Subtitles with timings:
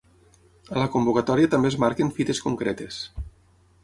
[0.77, 2.99] A la convocatòria també es marquen fites concretes.